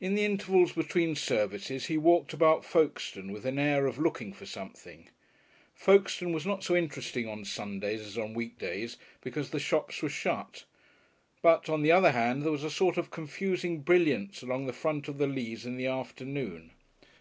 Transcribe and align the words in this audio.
In 0.00 0.14
the 0.14 0.24
intervals 0.24 0.70
between 0.74 1.16
services 1.16 1.86
he 1.86 1.98
walked 1.98 2.32
about 2.32 2.64
Folkestone 2.64 3.32
with 3.32 3.44
an 3.44 3.58
air 3.58 3.84
of 3.86 3.98
looking 3.98 4.32
for 4.32 4.46
something. 4.46 5.08
Folkestone 5.74 6.32
was 6.32 6.46
not 6.46 6.62
so 6.62 6.76
interesting 6.76 7.26
on 7.28 7.44
Sundays 7.44 8.00
as 8.02 8.16
on 8.16 8.32
week 8.32 8.58
days, 8.60 8.96
because 9.22 9.50
the 9.50 9.58
shops 9.58 10.02
were 10.02 10.08
shut; 10.08 10.66
but 11.42 11.68
on 11.68 11.82
the 11.82 11.90
other 11.90 12.12
hand 12.12 12.44
there 12.44 12.52
was 12.52 12.62
a 12.62 12.70
sort 12.70 12.96
of 12.96 13.10
confusing 13.10 13.80
brilliance 13.80 14.40
along 14.40 14.66
the 14.66 14.72
front 14.72 15.08
of 15.08 15.18
the 15.18 15.26
Leas 15.26 15.66
in 15.66 15.76
the 15.76 15.86
afternoon. 15.88 16.70